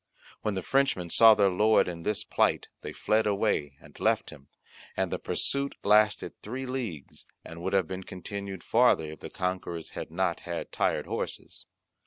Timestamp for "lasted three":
5.83-6.65